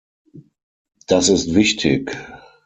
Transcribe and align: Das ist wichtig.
Das 1.05 1.29
ist 1.29 1.53
wichtig. 1.53 2.17